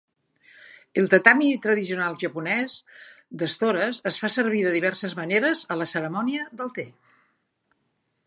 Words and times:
El 0.99 1.09
tatami 1.09 1.49
tradicional 1.65 2.15
japonès 2.23 2.77
d'estores 3.41 4.01
es 4.13 4.17
fa 4.23 4.31
servir 4.37 4.63
de 4.67 4.73
diverses 4.77 5.13
maneres 5.21 5.61
a 5.75 5.77
la 5.83 5.89
cerimònia 5.95 6.47
del 6.63 6.73
té. 6.79 6.87